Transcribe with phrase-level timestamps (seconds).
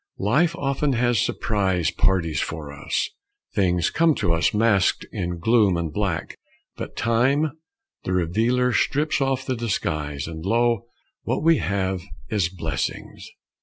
[0.17, 3.11] Life often has surprise parties for us.
[3.53, 6.35] Things come to us masked in gloom and black;
[6.75, 7.51] but Time,
[8.03, 10.87] the revealer, strips off the disguise, and lo,
[11.21, 13.29] what we have is blessings.